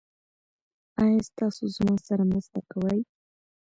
[1.01, 2.99] ایا تاسو زما سره مرسته کوئ؟